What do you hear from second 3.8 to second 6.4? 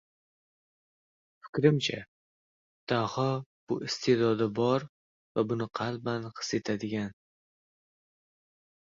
iste’dodi bor va buni qalban